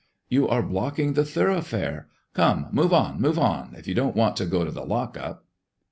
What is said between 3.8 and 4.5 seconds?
you don't want to